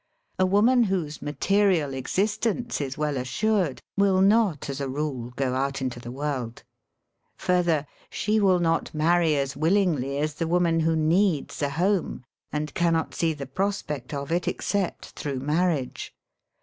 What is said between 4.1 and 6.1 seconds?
not as a rule go out into the